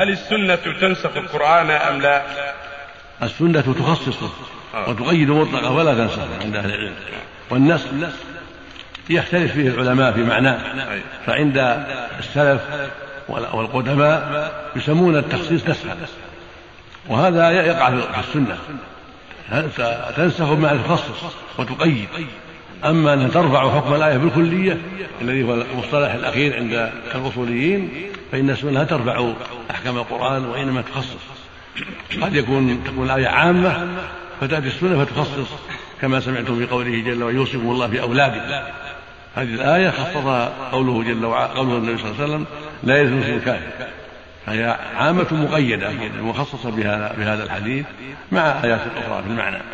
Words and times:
هل 0.00 0.10
السنة 0.10 0.54
تنسخ 0.80 1.16
القرآن 1.16 1.70
أم 1.70 2.00
لا؟ 2.00 2.22
السنة 3.22 3.74
تخصصه 3.78 4.30
وتقيد 4.88 5.30
مطلقة 5.30 5.70
ولا 5.70 5.94
تنسخ 5.94 6.22
عند 6.40 6.56
أهل 6.56 6.74
العلم. 6.74 6.94
والنسخ 7.50 7.86
يختلف 9.10 9.52
فيه 9.52 9.68
العلماء 9.68 10.12
في 10.12 10.22
معناه 10.22 10.58
فعند 11.26 11.58
السلف 12.18 12.60
والقدماء 13.28 14.70
يسمون 14.76 15.16
التخصيص 15.16 15.68
نسخا. 15.68 15.96
وهذا 17.08 17.50
يقع 17.50 17.90
في 17.90 18.20
السنة. 18.20 18.58
تنسخ 20.16 20.52
بمعنى 20.52 20.78
تخصص 20.78 21.34
وتقيد. 21.58 22.08
أما 22.84 23.14
أن 23.14 23.30
ترفع 23.30 23.70
حكم 23.70 23.94
الآية 23.94 24.16
بالكلية 24.16 24.78
الذي 25.22 25.44
هو 25.44 25.54
المصطلح 25.54 26.12
الأخير 26.12 26.56
عند 26.56 26.90
الأصوليين 27.14 27.90
فإن 28.32 28.50
السنة 28.50 28.70
لا 28.70 28.84
ترفع 28.84 29.32
أحكام 29.70 29.96
القرآن 29.96 30.44
وإنما 30.44 30.82
تخصص. 30.82 31.16
قد 32.22 32.34
يكون 32.34 32.84
تكون 32.84 33.06
الآية 33.06 33.28
عامة 33.28 33.88
فتأتي 34.40 34.66
السنة 34.66 35.04
فتخصص 35.04 35.48
كما 36.00 36.20
سمعتم 36.20 36.58
في 36.58 36.66
قوله 36.66 37.00
جل 37.00 37.22
وعلا 37.22 37.36
يوصيكم 37.36 37.70
الله 37.70 37.88
في 37.88 38.00
أولادكم 38.00 38.66
هذه 39.34 39.54
الآية 39.54 39.90
خصصها 39.90 40.52
قوله 40.72 41.02
جل 41.02 41.24
وعلا 41.24 41.46
قوله 41.46 41.76
النبي 41.76 41.98
صلى 41.98 42.10
الله 42.10 42.22
عليه 42.22 42.32
وسلم 42.32 42.46
لا 42.82 43.02
يزن 43.02 43.18
الكافر 43.18 43.86
فهي 44.46 44.78
عامة 44.96 45.26
مقيدة 45.32 45.90
مخصصة 46.22 46.70
بهذا 46.70 47.44
الحديث 47.44 47.86
مع 48.32 48.40
آيات 48.64 48.80
أخرى 48.96 49.22
في 49.22 49.28
المعنى. 49.30 49.58